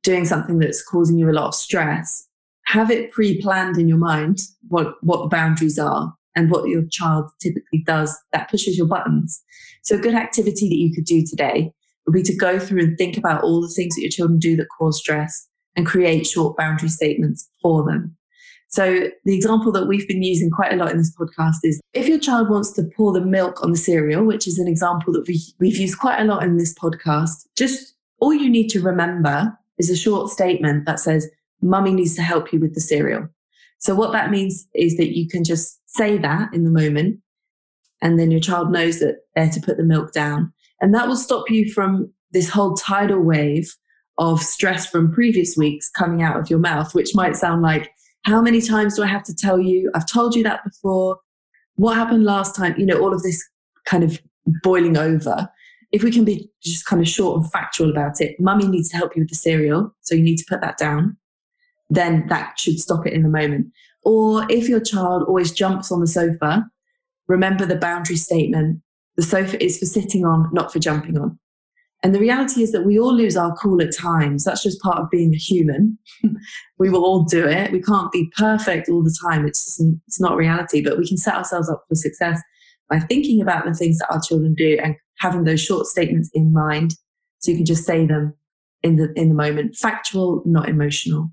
doing 0.04 0.24
something 0.24 0.60
that's 0.60 0.84
causing 0.84 1.18
you 1.18 1.30
a 1.30 1.34
lot 1.34 1.48
of 1.48 1.56
stress, 1.56 2.28
have 2.68 2.92
it 2.92 3.12
pre-planned 3.12 3.78
in 3.78 3.90
your 3.90 3.98
mind 3.98 4.40
what, 4.70 4.96
what 5.02 5.24
the 5.24 5.28
boundaries 5.28 5.78
are 5.78 6.14
and 6.36 6.52
what 6.52 6.70
your 6.70 6.84
child 6.92 7.30
typically 7.42 7.84
does 7.86 8.16
that 8.32 8.50
pushes 8.50 8.78
your 8.78 8.88
buttons. 8.88 9.44
So 9.84 9.96
a 9.96 10.00
good 10.00 10.16
activity 10.16 10.70
that 10.70 10.78
you 10.78 10.94
could 10.94 11.06
do 11.06 11.26
today 11.26 11.72
would 12.06 12.14
be 12.14 12.24
to 12.24 12.36
go 12.36 12.60
through 12.60 12.82
and 12.82 12.98
think 12.98 13.18
about 13.18 13.44
all 13.44 13.62
the 13.62 13.74
things 13.76 13.96
that 13.96 14.02
your 14.02 14.12
children 14.12 14.40
do 14.40 14.56
that 14.58 14.68
cause 14.78 15.00
stress 15.00 15.48
and 15.76 15.86
create 15.86 16.28
short 16.28 16.56
boundary 16.56 16.90
statements 16.90 17.50
for 17.62 17.84
them. 17.84 18.16
So 18.76 19.10
the 19.24 19.34
example 19.34 19.72
that 19.72 19.88
we've 19.88 20.06
been 20.06 20.22
using 20.22 20.52
quite 20.52 20.74
a 20.74 20.76
lot 20.76 20.92
in 20.92 20.98
this 20.98 21.16
podcast 21.16 21.60
is 21.64 21.80
if 21.94 22.10
your 22.10 22.20
child 22.20 22.50
wants 22.50 22.74
to 22.74 22.84
pour 22.84 23.14
the 23.14 23.22
milk 23.22 23.64
on 23.64 23.72
the 23.72 23.78
cereal, 23.78 24.26
which 24.26 24.46
is 24.48 24.60
an 24.60 24.68
example 24.68 25.14
that 25.14 25.26
we, 25.30 25.40
we've 25.62 25.78
used 25.78 25.98
quite 25.98 26.20
a 26.20 26.26
lot 26.26 26.44
in 26.44 26.58
this 26.58 26.74
podcast, 26.74 27.46
just 27.56 27.96
all 28.20 28.34
you 28.34 28.50
need 28.50 28.68
to 28.68 28.82
remember 28.82 29.58
is 29.78 29.90
a 29.90 29.96
short 29.96 30.30
statement 30.30 30.86
that 30.86 31.00
says, 31.00 31.26
mummy 31.62 31.94
needs 31.94 32.16
to 32.16 32.22
help 32.22 32.52
you 32.52 32.60
with 32.60 32.76
the 32.76 32.82
cereal. 32.82 33.30
So 33.78 33.96
what 33.96 34.12
that 34.12 34.30
means 34.30 34.68
is 34.74 34.98
that 34.98 35.16
you 35.16 35.30
can 35.30 35.46
just 35.46 35.80
say 35.86 36.18
that 36.18 36.54
in 36.54 36.66
the 36.66 36.70
moment 36.70 37.22
and 38.02 38.20
then 38.20 38.30
your 38.30 38.42
child 38.42 38.74
knows 38.74 39.00
that 39.00 39.20
they're 39.36 39.50
to 39.52 39.62
put 39.62 39.78
the 39.78 39.84
milk 39.84 40.12
down. 40.12 40.52
And 40.82 40.94
that 40.94 41.08
will 41.08 41.16
stop 41.16 41.50
you 41.50 41.72
from 41.72 42.12
this 42.34 42.50
whole 42.50 42.76
tidal 42.76 43.22
wave 43.22 43.74
of 44.18 44.42
stress 44.42 44.86
from 44.86 45.14
previous 45.14 45.56
weeks 45.56 45.90
coming 45.90 46.22
out 46.22 46.38
of 46.38 46.50
your 46.50 46.60
mouth, 46.60 46.94
which 46.94 47.16
might 47.16 47.38
sound 47.38 47.62
like 47.62 47.90
How 48.26 48.42
many 48.42 48.60
times 48.60 48.96
do 48.96 49.04
I 49.04 49.08
have 49.08 49.24
to 49.24 49.36
tell 49.36 49.60
you? 49.60 49.92
I've 49.94 50.08
told 50.08 50.36
you 50.36 50.44
that 50.44 50.64
before. 50.64 51.20
What 51.76 51.96
happened 51.96 52.24
last 52.24 52.56
time? 52.56 52.74
You 52.78 52.86
know, 52.86 53.00
all 53.00 53.14
of 53.14 53.22
this 53.22 53.44
kind 53.86 54.04
of 54.04 54.20
boiling 54.64 54.98
over. 54.98 55.48
If 55.92 56.02
we 56.02 56.12
can 56.12 56.26
be 56.26 56.50
just 56.64 56.86
kind 56.86 57.02
of 57.02 57.08
short 57.08 57.40
and 57.40 57.52
factual 57.52 57.92
about 57.92 58.20
it, 58.22 58.40
mummy 58.40 58.68
needs 58.68 58.90
to 58.90 58.98
help 58.98 59.16
you 59.16 59.22
with 59.22 59.30
the 59.30 59.36
cereal. 59.36 59.96
So 60.02 60.16
you 60.16 60.24
need 60.24 60.38
to 60.38 60.46
put 60.50 60.62
that 60.62 60.78
down. 60.78 61.18
Then 61.90 62.26
that 62.28 62.60
should 62.60 62.80
stop 62.80 63.06
it 63.06 63.14
in 63.14 63.22
the 63.22 63.30
moment. 63.30 63.68
Or 64.04 64.46
if 64.50 64.68
your 64.68 64.80
child 64.80 65.24
always 65.28 65.52
jumps 65.52 65.92
on 65.92 66.00
the 66.00 66.08
sofa, 66.08 66.66
remember 67.28 67.66
the 67.66 67.76
boundary 67.76 68.18
statement. 68.18 68.82
The 69.18 69.24
sofa 69.24 69.64
is 69.64 69.78
for 69.78 69.86
sitting 69.86 70.26
on, 70.26 70.50
not 70.52 70.74
for 70.74 70.80
jumping 70.80 71.20
on. 71.20 71.40
And 72.04 72.14
the 72.14 72.20
reality 72.20 72.62
is 72.62 72.72
that 72.72 72.86
we 72.86 73.00
all 73.00 73.14
lose 73.14 73.36
our 73.36 73.56
cool 73.56 73.82
at 73.82 73.96
times. 73.96 74.44
That's 74.44 74.62
just 74.62 74.82
part 74.82 75.00
of 75.00 75.10
being 75.10 75.34
human. 75.34 75.98
we 76.78 76.90
will 76.90 77.04
all 77.04 77.24
do 77.24 77.48
it. 77.48 77.72
We 77.72 77.82
can't 77.82 78.12
be 78.12 78.32
perfect 78.38 78.90
all 78.90 79.04
the 79.04 79.18
time. 79.24 79.48
It's, 79.48 79.82
it's 80.08 80.22
not 80.22 80.36
reality, 80.36 80.84
but 80.84 80.98
we 80.98 81.08
can 81.08 81.18
set 81.18 81.36
ourselves 81.36 81.70
up 81.70 81.84
for 81.90 81.96
success 81.96 82.40
by 82.90 83.00
thinking 83.00 83.42
about 83.42 83.66
the 83.66 83.74
things 83.74 83.98
that 84.00 84.12
our 84.12 84.22
children 84.22 84.54
do 84.54 84.78
and 84.84 84.96
having 85.20 85.46
those 85.46 85.62
short 85.62 85.88
statements 85.88 86.30
in 86.34 86.54
mind. 86.54 86.92
So 87.40 87.52
you 87.52 87.58
can 87.58 87.66
just 87.66 87.86
say 87.86 88.06
them 88.06 88.36
in 88.84 88.98
the, 88.98 89.12
in 89.16 89.30
the 89.30 89.36
moment, 89.36 89.76
factual, 89.76 90.44
not 90.46 90.70
emotional. 90.70 91.32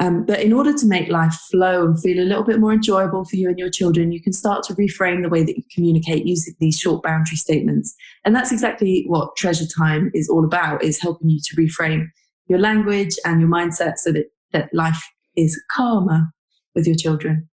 Um, 0.00 0.24
but 0.24 0.40
in 0.40 0.52
order 0.52 0.72
to 0.72 0.86
make 0.86 1.08
life 1.08 1.34
flow 1.50 1.84
and 1.84 2.00
feel 2.00 2.22
a 2.22 2.24
little 2.24 2.44
bit 2.44 2.60
more 2.60 2.72
enjoyable 2.72 3.24
for 3.24 3.34
you 3.34 3.48
and 3.48 3.58
your 3.58 3.70
children, 3.70 4.12
you 4.12 4.22
can 4.22 4.32
start 4.32 4.62
to 4.64 4.74
reframe 4.74 5.22
the 5.22 5.28
way 5.28 5.42
that 5.42 5.56
you 5.56 5.64
communicate 5.74 6.24
using 6.24 6.54
these 6.60 6.78
short 6.78 7.02
boundary 7.02 7.36
statements. 7.36 7.96
And 8.24 8.34
that's 8.34 8.52
exactly 8.52 9.04
what 9.08 9.34
Treasure 9.36 9.66
Time 9.66 10.10
is 10.14 10.28
all 10.28 10.44
about, 10.44 10.84
is 10.84 11.00
helping 11.00 11.30
you 11.30 11.40
to 11.42 11.56
reframe 11.56 12.06
your 12.46 12.60
language 12.60 13.16
and 13.24 13.40
your 13.40 13.50
mindset 13.50 13.96
so 13.96 14.12
that, 14.12 14.26
that 14.52 14.72
life 14.72 15.02
is 15.36 15.60
calmer 15.70 16.28
with 16.76 16.86
your 16.86 16.96
children. 16.96 17.48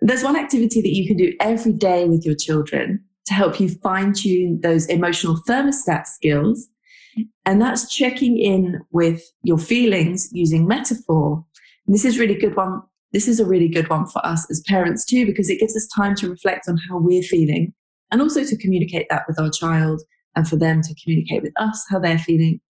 There's 0.00 0.22
one 0.22 0.36
activity 0.36 0.80
that 0.80 0.94
you 0.94 1.06
can 1.06 1.16
do 1.16 1.34
every 1.40 1.72
day 1.72 2.08
with 2.08 2.24
your 2.24 2.36
children 2.36 3.04
to 3.26 3.34
help 3.34 3.60
you 3.60 3.68
fine 3.68 4.12
tune 4.12 4.60
those 4.62 4.86
emotional 4.86 5.42
thermostat 5.48 6.06
skills. 6.06 6.68
And 7.44 7.60
that's 7.60 7.92
checking 7.92 8.38
in 8.38 8.80
with 8.92 9.22
your 9.42 9.58
feelings 9.58 10.30
using 10.32 10.66
metaphor 10.66 11.44
this 11.86 12.04
is 12.04 12.18
really 12.18 12.34
good 12.34 12.56
one. 12.56 12.82
This 13.12 13.26
is 13.26 13.40
a 13.40 13.46
really 13.46 13.68
good 13.68 13.88
one 13.88 14.06
for 14.06 14.24
us 14.24 14.48
as 14.50 14.62
parents 14.68 15.04
too, 15.04 15.26
because 15.26 15.50
it 15.50 15.58
gives 15.58 15.76
us 15.76 15.88
time 15.96 16.14
to 16.16 16.30
reflect 16.30 16.68
on 16.68 16.78
how 16.88 16.98
we're 16.98 17.22
feeling 17.22 17.72
and 18.10 18.22
also 18.22 18.44
to 18.44 18.56
communicate 18.56 19.06
that 19.10 19.24
with 19.26 19.38
our 19.40 19.50
child 19.50 20.02
and 20.36 20.48
for 20.48 20.56
them 20.56 20.82
to 20.82 20.94
communicate 21.02 21.42
with 21.42 21.52
us 21.56 21.84
how 21.90 21.98
they're 21.98 22.18
feeling. 22.18 22.60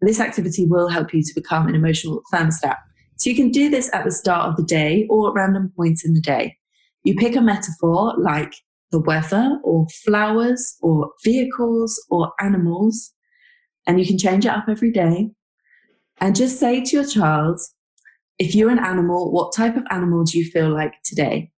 And 0.00 0.08
this 0.08 0.20
activity 0.20 0.66
will 0.66 0.88
help 0.88 1.12
you 1.12 1.22
to 1.22 1.34
become 1.34 1.66
an 1.66 1.74
emotional 1.74 2.22
thermostat. 2.32 2.76
So 3.16 3.30
you 3.30 3.34
can 3.34 3.50
do 3.50 3.68
this 3.68 3.90
at 3.92 4.04
the 4.04 4.12
start 4.12 4.48
of 4.48 4.56
the 4.56 4.62
day 4.62 5.06
or 5.10 5.28
at 5.28 5.34
random 5.34 5.72
points 5.76 6.04
in 6.04 6.14
the 6.14 6.20
day. 6.20 6.56
You 7.02 7.16
pick 7.16 7.34
a 7.34 7.40
metaphor 7.40 8.14
like 8.16 8.54
the 8.92 9.00
weather 9.00 9.58
or 9.64 9.86
flowers 10.04 10.76
or 10.80 11.10
vehicles 11.24 12.00
or 12.10 12.32
animals, 12.40 13.12
and 13.86 13.98
you 13.98 14.06
can 14.06 14.18
change 14.18 14.46
it 14.46 14.50
up 14.50 14.66
every 14.68 14.92
day. 14.92 15.30
And 16.20 16.36
just 16.36 16.60
say 16.60 16.84
to 16.84 16.96
your 16.96 17.06
child, 17.06 17.60
if 18.38 18.54
you're 18.54 18.70
an 18.70 18.78
animal, 18.78 19.32
what 19.32 19.54
type 19.54 19.76
of 19.76 19.84
animal 19.90 20.24
do 20.24 20.38
you 20.38 20.50
feel 20.50 20.72
like 20.72 20.94
today? 21.04 21.50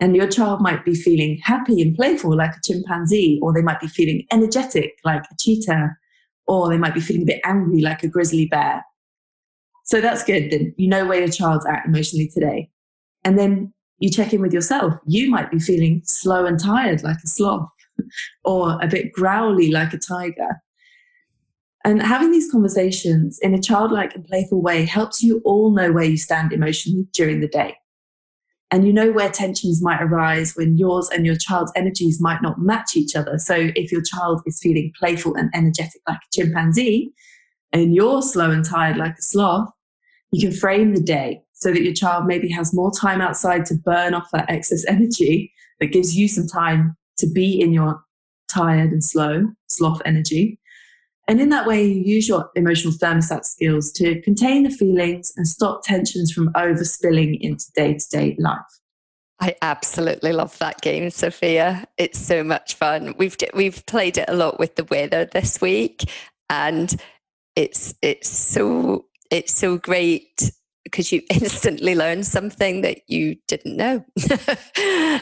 And 0.00 0.16
your 0.16 0.28
child 0.28 0.60
might 0.60 0.84
be 0.84 0.94
feeling 0.94 1.38
happy 1.42 1.80
and 1.80 1.94
playful 1.94 2.36
like 2.36 2.52
a 2.52 2.60
chimpanzee, 2.64 3.38
or 3.42 3.52
they 3.52 3.62
might 3.62 3.80
be 3.80 3.86
feeling 3.86 4.26
energetic 4.32 4.94
like 5.04 5.22
a 5.22 5.36
cheetah, 5.38 5.90
or 6.46 6.68
they 6.68 6.78
might 6.78 6.94
be 6.94 7.00
feeling 7.00 7.22
a 7.22 7.26
bit 7.26 7.40
angry 7.44 7.80
like 7.80 8.02
a 8.02 8.08
grizzly 8.08 8.46
bear. 8.46 8.84
So 9.84 10.00
that's 10.00 10.24
good. 10.24 10.50
Then 10.50 10.74
you 10.76 10.88
know 10.88 11.06
where 11.06 11.20
your 11.20 11.28
child's 11.28 11.66
at 11.66 11.86
emotionally 11.86 12.28
today. 12.32 12.70
And 13.22 13.38
then 13.38 13.72
you 13.98 14.10
check 14.10 14.32
in 14.32 14.40
with 14.40 14.52
yourself. 14.52 14.94
You 15.06 15.30
might 15.30 15.50
be 15.50 15.58
feeling 15.58 16.02
slow 16.04 16.46
and 16.46 16.58
tired 16.58 17.02
like 17.02 17.18
a 17.22 17.28
sloth, 17.28 17.68
or 18.44 18.78
a 18.82 18.88
bit 18.88 19.12
growly 19.12 19.70
like 19.70 19.92
a 19.92 19.98
tiger. 19.98 20.60
And 21.84 22.00
having 22.00 22.30
these 22.30 22.50
conversations 22.50 23.38
in 23.40 23.52
a 23.52 23.60
childlike 23.60 24.14
and 24.14 24.24
playful 24.24 24.62
way 24.62 24.84
helps 24.84 25.22
you 25.22 25.42
all 25.44 25.70
know 25.70 25.92
where 25.92 26.04
you 26.04 26.16
stand 26.16 26.52
emotionally 26.52 27.06
during 27.12 27.40
the 27.40 27.48
day. 27.48 27.76
And 28.70 28.86
you 28.86 28.92
know 28.92 29.12
where 29.12 29.30
tensions 29.30 29.82
might 29.82 30.02
arise 30.02 30.54
when 30.56 30.78
yours 30.78 31.10
and 31.10 31.26
your 31.26 31.36
child's 31.36 31.72
energies 31.76 32.20
might 32.20 32.42
not 32.42 32.58
match 32.58 32.96
each 32.96 33.14
other. 33.14 33.38
So 33.38 33.70
if 33.76 33.92
your 33.92 34.02
child 34.02 34.42
is 34.46 34.58
feeling 34.60 34.92
playful 34.98 35.34
and 35.36 35.50
energetic 35.54 36.00
like 36.08 36.16
a 36.16 36.34
chimpanzee, 36.34 37.12
and 37.72 37.94
you're 37.94 38.22
slow 38.22 38.50
and 38.50 38.64
tired 38.64 38.96
like 38.96 39.18
a 39.18 39.22
sloth, 39.22 39.68
you 40.30 40.40
can 40.48 40.56
frame 40.56 40.94
the 40.94 41.02
day 41.02 41.42
so 41.52 41.70
that 41.70 41.82
your 41.82 41.92
child 41.92 42.24
maybe 42.26 42.48
has 42.50 42.74
more 42.74 42.90
time 42.90 43.20
outside 43.20 43.66
to 43.66 43.74
burn 43.74 44.14
off 44.14 44.28
that 44.32 44.48
excess 44.48 44.84
energy 44.86 45.52
that 45.80 45.88
gives 45.88 46.16
you 46.16 46.28
some 46.28 46.46
time 46.46 46.96
to 47.18 47.26
be 47.30 47.60
in 47.60 47.72
your 47.72 48.00
tired 48.48 48.90
and 48.90 49.04
slow 49.04 49.44
sloth 49.66 50.00
energy 50.04 50.58
and 51.26 51.40
in 51.40 51.48
that 51.48 51.66
way, 51.66 51.84
you 51.84 52.02
use 52.02 52.28
your 52.28 52.50
emotional 52.54 52.92
thermostat 52.92 53.44
skills 53.44 53.90
to 53.92 54.20
contain 54.22 54.62
the 54.62 54.70
feelings 54.70 55.32
and 55.36 55.48
stop 55.48 55.82
tensions 55.82 56.32
from 56.32 56.52
overspilling 56.52 57.38
into 57.40 57.64
day 57.74 57.94
to 57.94 58.08
day 58.10 58.36
life. 58.38 58.60
I 59.40 59.56
absolutely 59.62 60.32
love 60.32 60.56
that 60.58 60.80
game, 60.80 61.10
Sophia. 61.10 61.86
It's 61.98 62.18
so 62.18 62.44
much 62.44 62.74
fun. 62.74 63.14
We've 63.18 63.36
we've 63.54 63.84
played 63.86 64.18
it 64.18 64.28
a 64.28 64.34
lot 64.34 64.58
with 64.58 64.76
the 64.76 64.84
weather 64.84 65.24
this 65.24 65.60
week, 65.60 66.04
and 66.50 66.94
it's 67.56 67.94
it's 68.02 68.28
so 68.28 69.06
it's 69.30 69.54
so 69.54 69.78
great 69.78 70.50
because 70.84 71.10
you 71.10 71.22
instantly 71.30 71.94
learn 71.94 72.22
something 72.22 72.82
that 72.82 73.00
you 73.08 73.36
didn't 73.48 73.76
know. 73.76 74.04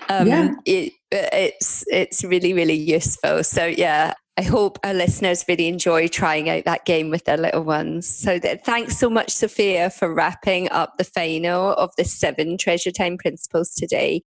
um, 0.09 0.27
yeah. 0.27 0.51
It, 0.67 0.93
it's 1.11 1.85
it's 1.89 2.25
really 2.25 2.53
really 2.53 2.75
useful. 2.75 3.45
So 3.45 3.67
yeah, 3.67 4.15
I 4.39 4.43
hope 4.43 4.79
our 4.83 4.95
listeners 4.95 5.45
really 5.47 5.69
enjoy 5.69 6.09
trying 6.09 6.49
out 6.49 6.65
that 6.65 6.87
game 6.87 7.11
with 7.11 7.25
their 7.27 7.37
little 7.37 7.65
ones. 7.65 8.09
So 8.09 8.39
thanks 8.39 8.97
so 8.97 9.11
much, 9.11 9.31
Sophia, 9.31 9.91
for 9.91 10.13
wrapping 10.13 10.71
up 10.71 10.97
the 10.97 11.05
final 11.05 11.75
of 11.75 11.91
the 11.99 12.05
seven 12.05 12.57
Treasure 12.57 12.91
Time 12.91 13.19
principles 13.19 13.75
today. 13.75 14.23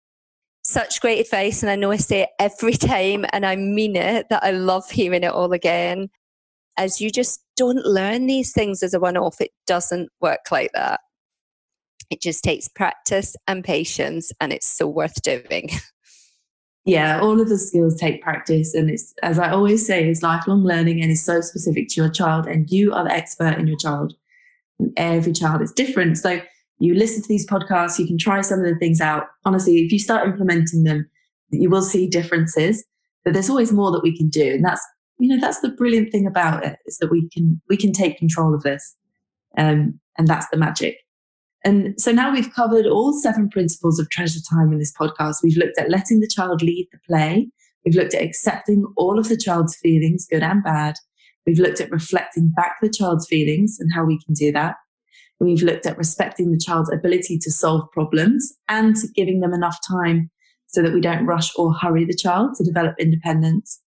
Such 0.62 1.02
great 1.02 1.21
advice, 1.21 1.62
and 1.62 1.71
I 1.71 1.76
know 1.76 1.90
I 1.90 1.97
say 1.97 2.23
it 2.23 2.30
every 2.38 2.73
time, 2.75 3.26
and 3.33 3.45
I 3.45 3.57
mean 3.57 3.95
it 3.95 4.28
that 4.30 4.42
I 4.42 4.52
love 4.52 4.90
hearing 4.90 5.23
it 5.23 5.33
all 5.33 5.52
again. 5.52 6.09
As 6.78 7.00
you 7.00 7.11
just 7.11 7.45
don't 7.57 7.85
learn 7.85 8.26
these 8.26 8.52
things 8.52 8.83
as 8.83 8.95
a 8.95 9.00
one 9.00 9.19
off, 9.19 9.38
it 9.38 9.50
doesn't 9.66 10.09
work 10.23 10.50
like 10.50 10.71
that. 10.73 11.00
It 12.09 12.23
just 12.23 12.42
takes 12.42 12.69
practice 12.69 13.37
and 13.47 13.62
patience, 13.62 14.33
and 14.40 14.50
it's 14.50 14.66
so 14.66 14.88
worth 14.88 15.21
doing. 15.21 15.69
yeah, 16.84 17.20
all 17.20 17.40
of 17.40 17.49
the 17.49 17.58
skills 17.58 17.96
take 17.96 18.22
practice. 18.22 18.75
And 18.75 18.90
it's, 18.90 19.12
as 19.22 19.38
I 19.38 19.50
always 19.50 19.87
say, 19.87 20.08
it's 20.08 20.22
lifelong 20.22 20.64
learning 20.64 21.02
and 21.02 21.10
it's 21.10 21.22
so 21.22 21.40
specific 21.40 21.88
to 21.90 22.00
your 22.00 22.10
child. 22.10 22.46
And 22.46 22.70
you 22.70 22.92
are 22.92 23.04
the 23.04 23.12
expert 23.12 23.58
in 23.58 23.66
your 23.66 23.76
child. 23.76 24.14
And 24.78 24.92
every 24.96 25.32
child 25.32 25.60
is 25.60 25.72
different. 25.72 26.16
So 26.18 26.40
you 26.78 26.94
listen 26.94 27.22
to 27.22 27.28
these 27.28 27.46
podcasts, 27.46 27.99
you 27.99 28.06
can 28.06 28.16
try 28.16 28.40
some 28.40 28.60
of 28.60 28.64
the 28.64 28.76
things 28.76 29.00
out. 29.00 29.26
Honestly, 29.44 29.76
if 29.76 29.92
you 29.92 29.99
start 29.99 30.26
implementing 30.26 30.84
them, 30.84 31.08
you 31.50 31.68
will 31.68 31.82
see 31.82 32.08
differences. 32.08 32.82
But 33.25 33.34
there's 33.34 33.50
always 33.50 33.72
more 33.72 33.92
that 33.92 34.02
we 34.02 34.16
can 34.16 34.30
do. 34.30 34.54
And 34.54 34.64
that's, 34.64 34.84
you 35.18 35.28
know, 35.28 35.40
that's 35.40 35.60
the 35.60 35.68
brilliant 35.68 36.10
thing 36.10 36.26
about 36.26 36.64
it 36.64 36.78
is 36.87 36.96
that 36.99 37.10
we 37.10 37.28
can, 37.28 37.60
we 37.68 37.76
can 37.76 37.92
take 37.92 38.18
control 38.18 38.54
of 38.54 38.62
this. 38.62 38.96
Um, 39.58 40.00
and 40.16 40.26
that's 40.26 40.49
the 40.49 40.56
magic. 40.56 40.96
And 41.64 42.00
so 42.00 42.11
now 42.11 42.33
we've 42.33 42.52
covered 42.55 42.87
all 42.87 43.12
seven 43.12 43.49
principles 43.50 43.99
of 43.99 44.09
treasure 44.11 44.40
time 44.50 44.73
in 44.73 44.79
this 44.79 44.93
podcast. 44.93 45.37
We've 45.43 45.57
looked 45.57 45.79
at 45.79 45.90
letting 45.90 46.21
the 46.21 46.29
child 46.29 46.62
lead 46.62 46.88
the 46.90 46.99
play. 47.07 47.49
We've 47.85 47.95
looked 47.95 48.14
at 48.14 48.23
accepting 48.23 48.85
all 48.97 49.19
of 49.19 49.29
the 49.29 49.37
child's 49.37 49.76
feelings, 49.76 50.26
good 50.31 50.43
and 50.43 50.62
bad. 50.62 50.97
We've 51.47 51.59
looked 51.59 51.81
at 51.81 51.90
reflecting 51.90 52.50
back 52.50 52.76
the 52.81 52.90
child's 52.90 53.26
feelings 53.26 53.79
and 53.79 53.90
how 53.95 54.05
we 54.05 54.19
can 54.25 54.35
do 54.35 54.52
that. 54.52 54.76
We've 55.38 55.62
looked 55.62 55.87
at 55.87 55.97
respecting 55.97 56.52
the 56.52 56.59
child's 56.59 56.93
ability 56.93 57.38
to 57.38 57.50
solve 57.50 57.90
problems 57.93 58.52
and 58.69 58.97
giving 59.14 59.40
them 59.40 59.55
enough 59.55 59.79
time 59.87 60.31
so 60.67 60.83
that 60.83 60.93
we 60.93 61.00
don't 61.00 61.26
rush 61.26 61.50
or 61.57 61.75
hurry 61.75 62.05
the 62.05 62.14
child 62.14 62.55
to 62.57 62.64
develop 62.64 62.95
independence. 62.99 63.81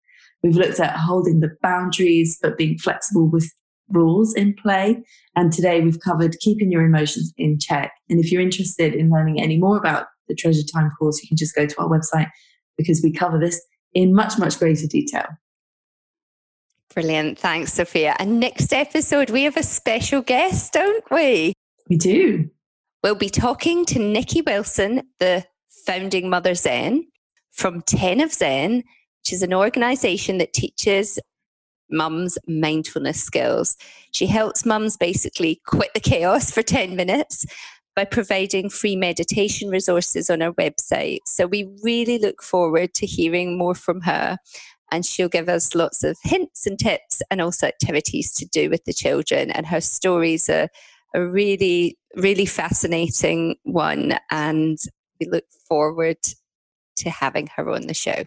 We've 0.43 0.57
looked 0.57 0.81
at 0.81 0.97
holding 0.97 1.41
the 1.41 1.55
boundaries, 1.61 2.39
but 2.41 2.57
being 2.57 2.79
flexible 2.79 3.29
with 3.29 3.53
rules 3.91 4.35
in 4.35 4.55
play. 4.55 5.03
And 5.37 5.53
today 5.53 5.81
we've 5.81 6.01
covered 6.01 6.39
keeping 6.41 6.71
your 6.71 6.83
emotions 6.83 7.33
in 7.37 7.59
check. 7.59 7.93
And 8.09 8.19
if 8.21 8.31
you're 8.31 8.43
interested 8.43 8.95
in 8.95 9.11
learning 9.11 9.41
any 9.41 9.59
more 9.59 9.77
about 9.77 10.07
the 10.29 10.35
Treasure 10.35 10.67
Time 10.73 10.91
course, 10.99 11.23
you 11.23 11.29
can 11.29 11.37
just 11.37 11.55
go 11.55 11.67
to 11.67 11.81
our 11.81 11.89
website 11.89 12.29
because 12.77 13.01
we 13.03 13.13
cover 13.13 13.39
this 13.39 13.61
in 13.95 14.15
much, 14.15 14.39
much 14.39 14.59
greater 14.59 14.87
detail. 14.87 15.27
Brilliant. 16.95 17.39
Thanks, 17.39 17.73
Sophia. 17.73 18.17
And 18.19 18.41
next 18.41 18.73
episode, 18.73 19.31
we 19.31 19.45
have 19.45 19.57
a 19.57 19.63
special 19.63 20.23
guest, 20.23 20.73
don't 20.73 21.05
we? 21.11 21.53
We 21.89 21.97
do. 21.97 22.51
We'll 23.03 23.15
be 23.15 23.31
talking 23.31 23.85
to 23.87 23.99
Nikki 23.99 24.43
Wilson, 24.43 25.03
the 25.21 25.45
founding 25.87 26.29
Mother 26.29 26.55
Zen 26.55 27.07
from 27.53 27.83
10 27.83 28.21
of 28.21 28.33
Zen, 28.33 28.83
which 29.21 29.33
is 29.33 29.43
an 29.43 29.55
organization 29.55 30.39
that 30.39 30.53
teaches 30.53 31.19
mums 31.91 32.39
mindfulness 32.47 33.23
skills. 33.23 33.77
She 34.13 34.27
helps 34.27 34.67
mums 34.67 34.97
basically 34.97 35.61
quit 35.67 35.91
the 35.95 36.01
chaos 36.01 36.51
for 36.51 36.63
10 36.63 36.97
minutes 36.97 37.47
by 37.97 38.05
providing 38.05 38.71
free 38.71 38.97
meditation 38.97 39.69
resources 39.69 40.31
on 40.31 40.43
our 40.43 40.53
website. 40.53 41.19
So 41.27 41.47
we 41.47 41.69
really 41.83 42.19
look 42.19 42.43
forward 42.43 42.95
to 42.95 43.07
hearing 43.07 43.59
more 43.59 43.75
from 43.75 44.01
her. 44.03 44.39
And 44.93 45.07
she'll 45.07 45.29
give 45.29 45.49
us 45.49 45.75
lots 45.75 46.03
of 46.03 46.17
hints 46.25 46.67
and 46.67 46.79
tips 46.79 47.23
and 47.31 47.41
also 47.41 47.67
activities 47.67 48.33
to 48.35 48.47
do 48.47 48.71
with 48.71 48.85
the 48.85 48.93
children. 48.93 49.51
And 49.51 49.67
her 49.67 49.81
stories 49.81 50.49
are 50.49 50.69
a 51.15 51.25
really, 51.25 51.97
really 52.17 52.47
fascinating 52.47 53.57
one. 53.63 54.19
And 54.31 54.79
we 55.21 55.29
look 55.29 55.45
forward 55.69 56.17
to 56.97 57.11
having 57.11 57.49
her 57.57 57.71
on 57.71 57.87
the 57.87 57.95
show. 57.95 58.25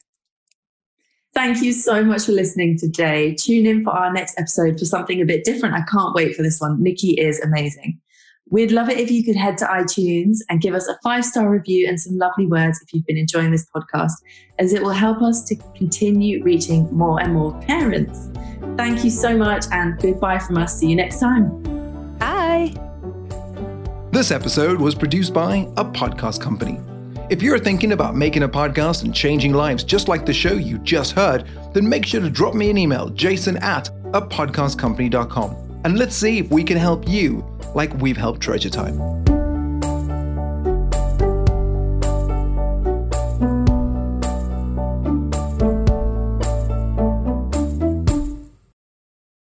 Thank 1.33 1.63
you 1.63 1.73
so 1.73 2.03
much 2.03 2.25
for 2.25 2.31
listening 2.31 2.77
today. 2.77 3.33
Tune 3.33 3.65
in 3.65 3.83
for 3.83 3.89
our 3.89 4.13
next 4.13 4.39
episode 4.39 4.77
for 4.77 4.85
something 4.85 5.19
a 5.19 5.25
bit 5.25 5.43
different. 5.43 5.73
I 5.73 5.81
can't 5.91 6.13
wait 6.13 6.35
for 6.35 6.43
this 6.43 6.59
one. 6.59 6.81
Nikki 6.81 7.11
is 7.11 7.39
amazing. 7.39 7.99
We'd 8.49 8.71
love 8.71 8.87
it 8.89 8.99
if 8.99 9.09
you 9.09 9.23
could 9.23 9.35
head 9.35 9.57
to 9.59 9.65
iTunes 9.65 10.37
and 10.47 10.61
give 10.61 10.75
us 10.75 10.87
a 10.87 10.95
five 11.01 11.25
star 11.25 11.49
review 11.49 11.87
and 11.87 11.99
some 11.99 12.17
lovely 12.17 12.45
words 12.45 12.79
if 12.83 12.93
you've 12.93 13.05
been 13.07 13.17
enjoying 13.17 13.49
this 13.49 13.67
podcast, 13.75 14.11
as 14.59 14.73
it 14.73 14.83
will 14.83 14.91
help 14.91 15.23
us 15.23 15.43
to 15.45 15.55
continue 15.75 16.43
reaching 16.43 16.87
more 16.95 17.19
and 17.19 17.33
more 17.33 17.59
parents. 17.61 18.29
Thank 18.77 19.03
you 19.03 19.09
so 19.09 19.35
much 19.35 19.65
and 19.71 19.99
goodbye 19.99 20.37
from 20.37 20.57
us. 20.57 20.77
See 20.77 20.89
you 20.89 20.95
next 20.95 21.19
time. 21.19 21.63
Bye. 22.19 22.75
This 24.11 24.29
episode 24.29 24.79
was 24.79 24.93
produced 24.93 25.33
by 25.33 25.67
a 25.77 25.83
podcast 25.83 26.39
company. 26.39 26.79
If 27.29 27.41
you're 27.41 27.57
thinking 27.57 27.93
about 27.93 28.15
making 28.15 28.43
a 28.43 28.49
podcast 28.49 29.03
and 29.03 29.15
changing 29.15 29.53
lives 29.53 29.83
just 29.83 30.09
like 30.09 30.25
the 30.25 30.33
show 30.33 30.53
you 30.53 30.77
just 30.79 31.13
heard, 31.13 31.47
then 31.73 31.87
make 31.87 32.05
sure 32.05 32.19
to 32.19 32.29
drop 32.29 32.53
me 32.53 32.69
an 32.69 32.77
email, 32.77 33.09
jason 33.09 33.55
at 33.57 33.87
a 34.13 34.21
podcastcompany.com. 34.21 35.81
And 35.85 35.97
let's 35.97 36.15
see 36.15 36.39
if 36.39 36.49
we 36.51 36.63
can 36.63 36.77
help 36.77 37.07
you 37.07 37.45
like 37.75 37.93
we've 37.95 38.17
helped 38.17 38.41
Treasure 38.41 38.69
Time. 38.69 39.32